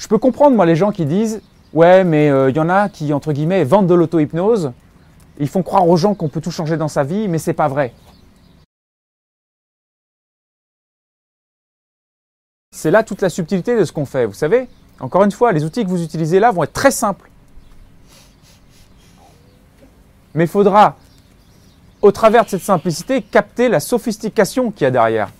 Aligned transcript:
Je 0.00 0.08
peux 0.08 0.16
comprendre, 0.16 0.56
moi, 0.56 0.64
les 0.64 0.76
gens 0.76 0.92
qui 0.92 1.04
disent 1.04 1.42
Ouais, 1.74 2.04
mais 2.04 2.28
il 2.28 2.30
euh, 2.30 2.50
y 2.50 2.58
en 2.58 2.70
a 2.70 2.88
qui, 2.88 3.12
entre 3.12 3.34
guillemets, 3.34 3.64
vendent 3.64 3.86
de 3.86 3.92
l'auto-hypnose. 3.92 4.72
Ils 5.38 5.46
font 5.46 5.62
croire 5.62 5.86
aux 5.86 5.98
gens 5.98 6.14
qu'on 6.14 6.30
peut 6.30 6.40
tout 6.40 6.50
changer 6.50 6.78
dans 6.78 6.88
sa 6.88 7.04
vie, 7.04 7.28
mais 7.28 7.36
c'est 7.36 7.52
pas 7.52 7.68
vrai. 7.68 7.92
C'est 12.74 12.90
là 12.90 13.02
toute 13.02 13.20
la 13.20 13.28
subtilité 13.28 13.78
de 13.78 13.84
ce 13.84 13.92
qu'on 13.92 14.06
fait, 14.06 14.24
vous 14.24 14.32
savez. 14.32 14.68
Encore 15.00 15.22
une 15.22 15.32
fois, 15.32 15.52
les 15.52 15.64
outils 15.64 15.84
que 15.84 15.90
vous 15.90 16.02
utilisez 16.02 16.40
là 16.40 16.50
vont 16.50 16.64
être 16.64 16.72
très 16.72 16.90
simples. 16.90 17.30
Mais 20.34 20.44
il 20.44 20.50
faudra, 20.50 20.96
au 22.00 22.10
travers 22.10 22.46
de 22.46 22.48
cette 22.48 22.62
simplicité, 22.62 23.20
capter 23.20 23.68
la 23.68 23.80
sophistication 23.80 24.70
qu'il 24.70 24.84
y 24.84 24.86
a 24.86 24.90
derrière. 24.90 25.30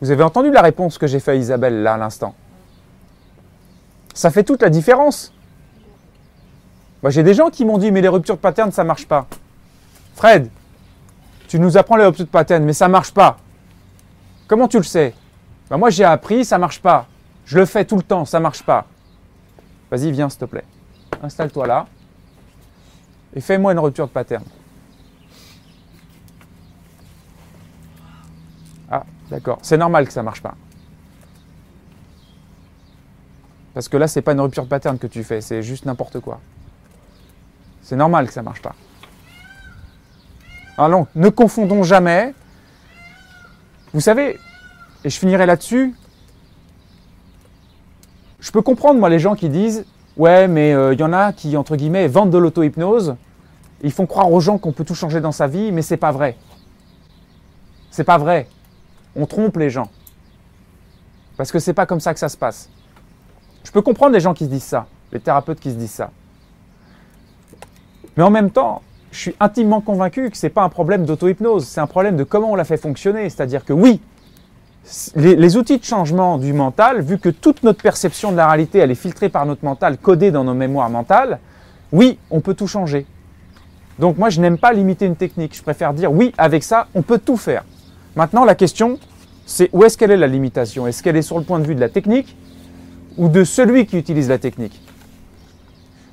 Vous 0.00 0.10
avez 0.10 0.22
entendu 0.22 0.50
la 0.50 0.62
réponse 0.62 0.98
que 0.98 1.06
j'ai 1.06 1.20
faite 1.20 1.34
à 1.34 1.36
Isabelle 1.36 1.82
là 1.82 1.94
à 1.94 1.96
l'instant? 1.96 2.34
Ça 4.14 4.30
fait 4.30 4.44
toute 4.44 4.62
la 4.62 4.70
différence. 4.70 5.32
Moi, 7.02 7.10
j'ai 7.10 7.22
des 7.22 7.34
gens 7.34 7.50
qui 7.50 7.64
m'ont 7.64 7.78
dit 7.78 7.90
mais 7.90 8.00
les 8.00 8.08
ruptures 8.08 8.36
de 8.36 8.40
pattern 8.40 8.70
ça 8.72 8.84
marche 8.84 9.06
pas. 9.06 9.26
Fred, 10.14 10.48
tu 11.48 11.58
nous 11.58 11.76
apprends 11.76 11.96
les 11.96 12.06
ruptures 12.06 12.26
de 12.26 12.30
pattern 12.30 12.64
mais 12.64 12.72
ça 12.72 12.88
marche 12.88 13.12
pas. 13.12 13.36
Comment 14.48 14.68
tu 14.68 14.78
le 14.78 14.84
sais? 14.84 15.14
Ben, 15.70 15.78
Moi 15.78 15.90
j'ai 15.90 16.04
appris, 16.04 16.44
ça 16.44 16.58
marche 16.58 16.80
pas. 16.80 17.06
Je 17.44 17.58
le 17.58 17.64
fais 17.64 17.84
tout 17.84 17.96
le 17.96 18.02
temps, 18.02 18.24
ça 18.24 18.40
marche 18.40 18.62
pas. 18.62 18.86
Vas-y, 19.90 20.10
viens 20.10 20.28
s'il 20.28 20.40
te 20.40 20.44
plaît. 20.46 20.64
Installe-toi 21.22 21.66
là 21.66 21.86
et 23.36 23.40
fais-moi 23.40 23.72
une 23.72 23.78
rupture 23.78 24.06
de 24.06 24.12
pattern. 24.12 24.42
Ah, 28.90 29.04
d'accord. 29.30 29.58
C'est 29.62 29.76
normal 29.76 30.06
que 30.06 30.12
ça 30.12 30.20
ne 30.20 30.24
marche 30.24 30.42
pas. 30.42 30.54
Parce 33.74 33.88
que 33.88 33.96
là, 33.96 34.08
ce 34.08 34.18
n'est 34.18 34.22
pas 34.22 34.32
une 34.32 34.40
rupture 34.40 34.64
de 34.64 34.68
pattern 34.68 34.98
que 34.98 35.06
tu 35.06 35.22
fais, 35.22 35.40
c'est 35.40 35.62
juste 35.62 35.84
n'importe 35.84 36.20
quoi. 36.20 36.40
C'est 37.82 37.96
normal 37.96 38.26
que 38.26 38.32
ça 38.32 38.40
ne 38.40 38.46
marche 38.46 38.62
pas. 38.62 38.74
Alors, 40.78 41.06
ne 41.14 41.28
confondons 41.28 41.82
jamais. 41.82 42.34
Vous 43.92 44.00
savez, 44.00 44.38
et 45.04 45.10
je 45.10 45.18
finirai 45.18 45.46
là-dessus, 45.46 45.94
je 48.40 48.50
peux 48.50 48.62
comprendre, 48.62 48.98
moi, 49.00 49.08
les 49.08 49.18
gens 49.18 49.34
qui 49.34 49.48
disent 49.48 49.84
Ouais, 50.16 50.48
mais 50.48 50.70
il 50.70 50.74
euh, 50.74 50.94
y 50.94 51.02
en 51.02 51.12
a 51.12 51.32
qui, 51.32 51.56
entre 51.56 51.76
guillemets, 51.76 52.08
vendent 52.08 52.30
de 52.30 52.38
l'auto-hypnose. 52.38 53.16
Ils 53.82 53.92
font 53.92 54.06
croire 54.06 54.32
aux 54.32 54.40
gens 54.40 54.56
qu'on 54.56 54.72
peut 54.72 54.84
tout 54.84 54.94
changer 54.94 55.20
dans 55.20 55.32
sa 55.32 55.46
vie, 55.46 55.72
mais 55.72 55.82
c'est 55.82 55.98
pas 55.98 56.10
vrai. 56.10 56.36
C'est 57.90 58.04
pas 58.04 58.16
vrai. 58.16 58.48
On 59.16 59.26
trompe 59.26 59.56
les 59.56 59.70
gens. 59.70 59.88
Parce 61.36 61.52
que 61.52 61.58
c'est 61.58 61.74
pas 61.74 61.86
comme 61.86 62.00
ça 62.00 62.14
que 62.14 62.20
ça 62.20 62.28
se 62.28 62.36
passe. 62.36 62.68
Je 63.64 63.70
peux 63.70 63.82
comprendre 63.82 64.12
les 64.12 64.20
gens 64.20 64.34
qui 64.34 64.44
se 64.44 64.50
disent 64.50 64.62
ça, 64.62 64.86
les 65.12 65.20
thérapeutes 65.20 65.60
qui 65.60 65.70
se 65.70 65.76
disent 65.76 65.90
ça. 65.90 66.10
Mais 68.16 68.22
en 68.22 68.30
même 68.30 68.50
temps, 68.50 68.82
je 69.10 69.18
suis 69.18 69.34
intimement 69.40 69.80
convaincu 69.80 70.30
que 70.30 70.36
ce 70.36 70.46
n'est 70.46 70.50
pas 70.50 70.62
un 70.62 70.68
problème 70.68 71.04
d'auto-hypnose, 71.04 71.66
c'est 71.66 71.80
un 71.80 71.86
problème 71.86 72.16
de 72.16 72.24
comment 72.24 72.52
on 72.52 72.54
la 72.54 72.64
fait 72.64 72.76
fonctionner. 72.76 73.28
C'est-à-dire 73.28 73.64
que 73.64 73.72
oui, 73.72 74.00
les, 75.16 75.56
outils 75.56 75.78
de 75.78 75.84
changement 75.84 76.38
du 76.38 76.52
mental, 76.52 77.00
vu 77.02 77.18
que 77.18 77.28
toute 77.28 77.62
notre 77.62 77.82
perception 77.82 78.30
de 78.30 78.36
la 78.36 78.46
réalité, 78.46 78.78
elle 78.78 78.90
est 78.90 78.94
filtrée 78.94 79.28
par 79.28 79.44
notre 79.44 79.64
mental, 79.64 79.98
codée 79.98 80.30
dans 80.30 80.44
nos 80.44 80.54
mémoires 80.54 80.90
mentales, 80.90 81.40
oui, 81.92 82.18
on 82.30 82.40
peut 82.40 82.54
tout 82.54 82.66
changer. 82.66 83.06
Donc 83.98 84.18
moi, 84.18 84.30
je 84.30 84.40
n'aime 84.40 84.58
pas 84.58 84.72
limiter 84.72 85.06
une 85.06 85.16
technique. 85.16 85.56
Je 85.56 85.62
préfère 85.62 85.92
dire 85.94 86.12
oui, 86.12 86.32
avec 86.38 86.62
ça, 86.62 86.86
on 86.94 87.02
peut 87.02 87.18
tout 87.18 87.36
faire. 87.36 87.64
Maintenant, 88.16 88.46
la 88.46 88.54
question, 88.54 88.98
c'est 89.44 89.68
où 89.74 89.84
est-ce 89.84 89.98
qu'elle 89.98 90.10
est 90.10 90.16
la 90.16 90.26
limitation? 90.26 90.86
Est-ce 90.86 91.02
qu'elle 91.02 91.16
est 91.16 91.22
sur 91.22 91.38
le 91.38 91.44
point 91.44 91.58
de 91.58 91.66
vue 91.66 91.74
de 91.74 91.80
la 91.80 91.90
technique 91.90 92.34
ou 93.18 93.28
de 93.28 93.44
celui 93.44 93.84
qui 93.84 93.98
utilise 93.98 94.30
la 94.30 94.38
technique? 94.38 94.80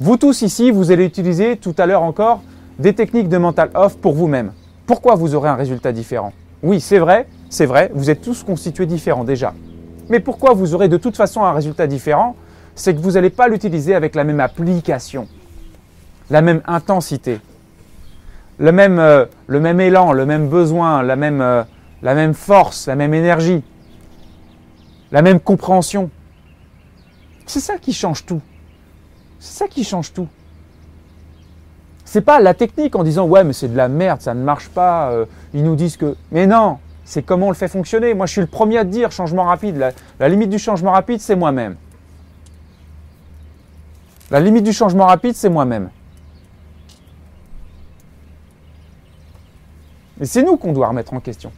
Vous 0.00 0.16
tous 0.16 0.40
ici, 0.40 0.70
vous 0.70 0.90
allez 0.90 1.04
utiliser 1.04 1.58
tout 1.58 1.74
à 1.76 1.84
l'heure 1.84 2.02
encore 2.02 2.40
des 2.78 2.94
techniques 2.94 3.28
de 3.28 3.36
mental 3.36 3.70
off 3.74 3.98
pour 3.98 4.14
vous-même. 4.14 4.52
Pourquoi 4.86 5.14
vous 5.14 5.34
aurez 5.34 5.50
un 5.50 5.56
résultat 5.56 5.92
différent? 5.92 6.32
Oui, 6.62 6.80
c'est 6.80 6.98
vrai, 6.98 7.28
c'est 7.50 7.66
vrai, 7.66 7.90
vous 7.94 8.08
êtes 8.08 8.22
tous 8.22 8.42
constitués 8.42 8.86
différents 8.86 9.24
déjà. 9.24 9.52
Mais 10.08 10.20
pourquoi 10.20 10.54
vous 10.54 10.74
aurez 10.74 10.88
de 10.88 10.96
toute 10.96 11.18
façon 11.18 11.44
un 11.44 11.52
résultat 11.52 11.86
différent? 11.86 12.34
C'est 12.74 12.94
que 12.94 13.00
vous 13.00 13.12
n'allez 13.12 13.28
pas 13.28 13.46
l'utiliser 13.46 13.94
avec 13.94 14.14
la 14.14 14.24
même 14.24 14.40
application, 14.40 15.28
la 16.30 16.40
même 16.40 16.62
intensité, 16.66 17.40
le 18.58 18.72
même, 18.72 18.98
euh, 18.98 19.26
le 19.46 19.60
même 19.60 19.80
élan, 19.80 20.12
le 20.12 20.24
même 20.24 20.48
besoin, 20.48 21.02
la 21.02 21.16
même, 21.16 21.42
euh, 21.42 21.62
la 22.02 22.14
même 22.14 22.34
force, 22.34 22.86
la 22.86 22.96
même 22.96 23.14
énergie, 23.14 23.62
la 25.12 25.22
même 25.22 25.40
compréhension. 25.40 26.10
C'est 27.46 27.60
ça 27.60 27.78
qui 27.78 27.92
change 27.92 28.24
tout. 28.24 28.40
C'est 29.38 29.58
ça 29.58 29.68
qui 29.68 29.84
change 29.84 30.12
tout. 30.12 30.28
C'est 32.04 32.20
pas 32.20 32.40
la 32.40 32.54
technique 32.54 32.96
en 32.96 33.04
disant 33.04 33.26
ouais 33.26 33.44
mais 33.44 33.52
c'est 33.52 33.68
de 33.68 33.76
la 33.76 33.88
merde, 33.88 34.20
ça 34.20 34.34
ne 34.34 34.42
marche 34.42 34.68
pas. 34.68 35.10
Euh, 35.10 35.26
ils 35.54 35.62
nous 35.62 35.76
disent 35.76 35.96
que 35.96 36.16
mais 36.30 36.46
non, 36.46 36.78
c'est 37.10 37.22
comment 37.22 37.46
on 37.46 37.50
le 37.50 37.56
fait 37.56 37.66
fonctionner. 37.66 38.14
Moi, 38.14 38.26
je 38.26 38.32
suis 38.32 38.40
le 38.40 38.46
premier 38.46 38.78
à 38.78 38.84
te 38.84 38.90
dire 38.90 39.10
changement 39.10 39.42
rapide. 39.42 39.92
La, 40.20 40.28
limite 40.28 40.48
du 40.48 40.60
changement 40.60 40.92
rapide, 40.92 41.20
c'est 41.20 41.34
moi-même. 41.34 41.74
La 44.30 44.38
limite 44.38 44.62
du 44.62 44.72
changement 44.72 45.06
rapide, 45.06 45.34
c'est 45.34 45.48
moi-même. 45.48 45.90
Et 50.20 50.26
c'est 50.26 50.44
nous 50.44 50.56
qu'on 50.56 50.72
doit 50.72 50.86
remettre 50.86 51.12
en 51.14 51.18
question. 51.18 51.50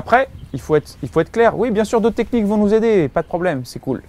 Après, 0.00 0.30
il 0.54 0.60
faut, 0.62 0.76
être, 0.76 0.96
il 1.02 1.10
faut 1.10 1.20
être 1.20 1.30
clair. 1.30 1.58
Oui, 1.58 1.70
bien 1.70 1.84
sûr, 1.84 2.00
d'autres 2.00 2.16
techniques 2.16 2.46
vont 2.46 2.56
nous 2.56 2.72
aider, 2.72 3.06
pas 3.08 3.20
de 3.20 3.26
problème, 3.26 3.66
c'est 3.66 3.80
cool. 3.80 4.02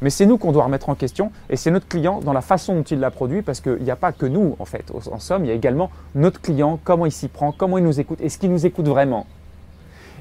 Mais 0.00 0.10
c'est 0.10 0.26
nous 0.26 0.38
qu'on 0.38 0.50
doit 0.50 0.64
remettre 0.64 0.88
en 0.88 0.96
question 0.96 1.30
et 1.48 1.56
c'est 1.56 1.70
notre 1.70 1.86
client 1.86 2.18
dans 2.18 2.32
la 2.32 2.40
façon 2.40 2.74
dont 2.74 2.82
il 2.82 2.98
l'a 2.98 3.12
produit 3.12 3.42
parce 3.42 3.60
qu'il 3.60 3.80
n'y 3.84 3.92
a 3.92 3.96
pas 3.96 4.10
que 4.10 4.26
nous 4.26 4.56
en 4.58 4.64
fait. 4.64 4.90
En 5.12 5.20
somme, 5.20 5.44
il 5.44 5.48
y 5.48 5.50
a 5.52 5.54
également 5.54 5.92
notre 6.16 6.40
client, 6.40 6.80
comment 6.82 7.06
il 7.06 7.12
s'y 7.12 7.28
prend, 7.28 7.52
comment 7.52 7.78
il 7.78 7.84
nous 7.84 8.00
écoute, 8.00 8.20
est-ce 8.20 8.38
qu'il 8.38 8.50
nous 8.50 8.66
écoute 8.66 8.88
vraiment? 8.88 9.28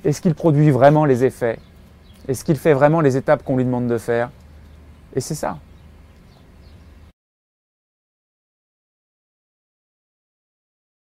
Est-ce 0.05 0.21
qu'il 0.21 0.35
produit 0.35 0.69
vraiment 0.69 1.05
les 1.05 1.23
effets? 1.23 1.57
Est-ce 2.27 2.45
qu'il 2.45 2.57
fait 2.57 2.73
vraiment 2.73 3.01
les 3.01 3.17
étapes 3.17 3.43
qu'on 3.43 3.57
lui 3.57 3.65
demande 3.65 3.87
de 3.87 3.97
faire? 3.97 4.29
Et 5.15 5.21
c'est 5.21 5.33
ça. 5.33 5.57